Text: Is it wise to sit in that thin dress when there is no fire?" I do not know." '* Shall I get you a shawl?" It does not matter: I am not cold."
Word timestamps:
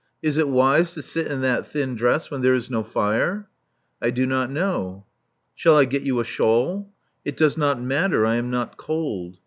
Is 0.23 0.37
it 0.37 0.49
wise 0.49 0.93
to 0.95 1.03
sit 1.03 1.27
in 1.27 1.41
that 1.41 1.67
thin 1.67 1.95
dress 1.95 2.31
when 2.31 2.41
there 2.41 2.55
is 2.55 2.71
no 2.71 2.81
fire?" 2.81 3.47
I 4.01 4.09
do 4.09 4.25
not 4.25 4.49
know." 4.49 5.05
'* 5.29 5.53
Shall 5.55 5.77
I 5.77 5.85
get 5.85 6.01
you 6.01 6.19
a 6.19 6.23
shawl?" 6.23 6.91
It 7.23 7.37
does 7.37 7.55
not 7.55 7.79
matter: 7.79 8.25
I 8.25 8.37
am 8.37 8.49
not 8.49 8.77
cold." 8.77 9.37